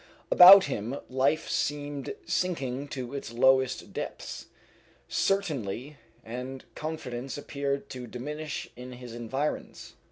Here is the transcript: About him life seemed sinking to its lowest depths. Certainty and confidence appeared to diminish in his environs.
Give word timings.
About 0.31 0.63
him 0.63 0.97
life 1.09 1.47
seemed 1.47 2.15
sinking 2.25 2.87
to 2.87 3.13
its 3.13 3.31
lowest 3.31 3.93
depths. 3.93 4.47
Certainty 5.07 5.97
and 6.23 6.65
confidence 6.73 7.37
appeared 7.37 7.87
to 7.91 8.07
diminish 8.07 8.67
in 8.75 8.93
his 8.93 9.13
environs. 9.13 9.93